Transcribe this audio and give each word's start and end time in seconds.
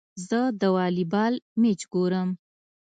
زه 0.27 0.39
د 0.59 0.61
والي 0.75 1.05
بال 1.11 1.33
مېچ 1.61 1.79
ګورم. 1.93 2.29